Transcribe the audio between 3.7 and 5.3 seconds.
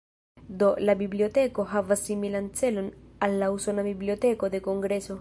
Biblioteko de Kongreso.